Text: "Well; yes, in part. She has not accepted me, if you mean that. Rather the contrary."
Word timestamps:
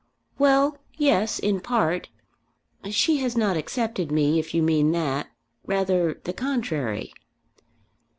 "Well; 0.39 0.79
yes, 0.97 1.37
in 1.37 1.59
part. 1.59 2.09
She 2.89 3.17
has 3.17 3.37
not 3.37 3.55
accepted 3.55 4.11
me, 4.11 4.39
if 4.39 4.51
you 4.55 4.63
mean 4.63 4.93
that. 4.93 5.27
Rather 5.67 6.19
the 6.23 6.33
contrary." 6.33 7.13